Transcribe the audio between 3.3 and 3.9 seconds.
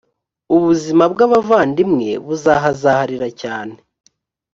cyane